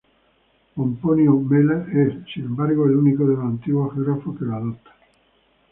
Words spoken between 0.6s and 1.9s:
Pomponio Mela